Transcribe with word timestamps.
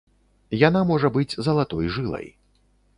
Яна 0.67 0.81
можа 0.93 1.13
быць 1.19 1.37
залатой 1.47 1.95
жылай. 1.99 2.27